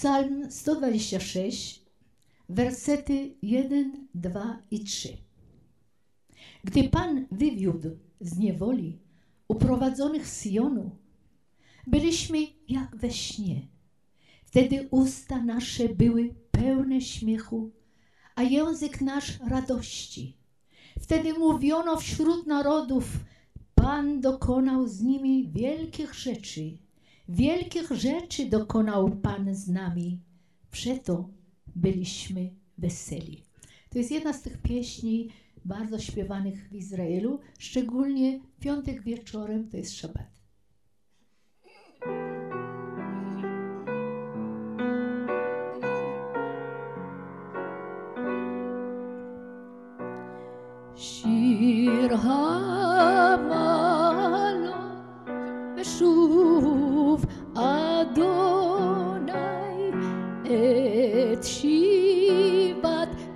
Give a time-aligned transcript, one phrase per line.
[0.00, 1.82] Psalm 126,
[2.48, 5.16] wersety 1, 2 i 3.
[6.64, 8.98] Gdy Pan wywiódł z niewoli
[9.48, 10.90] uprowadzonych z Syjonu,
[11.86, 13.68] byliśmy jak we śnie.
[14.44, 17.70] Wtedy usta nasze były pełne śmiechu,
[18.34, 20.36] a język nasz radości.
[21.00, 23.04] Wtedy mówiono wśród narodów,
[23.74, 26.78] Pan dokonał z nimi wielkich rzeczy.
[27.32, 30.20] Wielkich rzeczy dokonał Pan z nami,
[30.70, 31.28] przeto
[31.76, 33.44] byliśmy weseli.
[33.90, 35.28] To jest jedna z tych pieśni
[35.64, 40.40] bardzo śpiewanych w Izraelu, szczególnie piątek wieczorem, to jest szabat.
[50.96, 52.16] Shir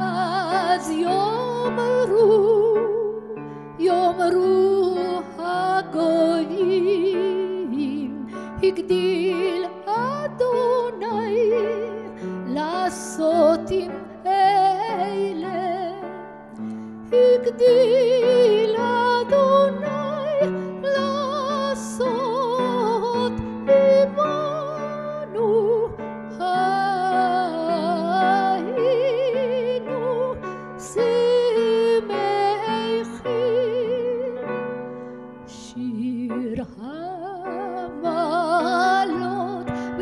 [0.00, 2.43] אז יאמרו, יאמרו
[8.67, 11.51] הגדיל אדוני
[12.47, 13.91] לעשות עם
[14.25, 15.91] אלה.
[17.11, 18.14] הגדיל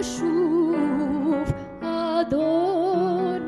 [0.00, 3.46] ושוב אדוני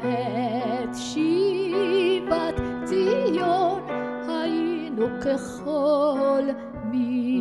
[0.00, 2.54] את שיבת
[2.84, 3.82] ציון
[4.28, 6.44] היינו ככל
[6.90, 7.40] מין.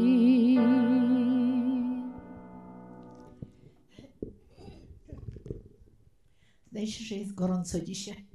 [6.80, 8.26] Zdaje się, że jest gorąco dzisiaj.